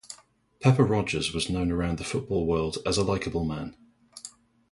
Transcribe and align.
Pepper 0.61 0.83
Rodgers 0.83 1.31
was 1.31 1.47
known 1.47 1.71
around 1.71 1.99
the 1.99 2.03
football 2.03 2.47
world 2.47 2.79
as 2.87 2.97
a 2.97 3.03
likable 3.03 3.45
man. 3.45 3.75